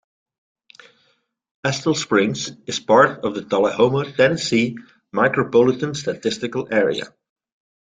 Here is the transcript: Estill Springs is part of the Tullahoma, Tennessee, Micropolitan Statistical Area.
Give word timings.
Estill 1.63 1.93
Springs 1.93 2.53
is 2.65 2.79
part 2.79 3.23
of 3.23 3.35
the 3.35 3.43
Tullahoma, 3.43 4.11
Tennessee, 4.11 4.75
Micropolitan 5.13 5.95
Statistical 5.95 6.67
Area. 6.73 7.13